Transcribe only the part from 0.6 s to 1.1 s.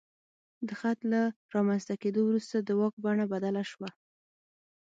د خط